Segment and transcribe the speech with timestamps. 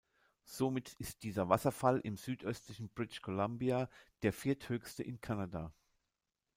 [0.45, 3.87] Somit ist dieser Wasserfall im südöstlichen British Columbia
[4.23, 5.75] der vierthöchste in Kanada.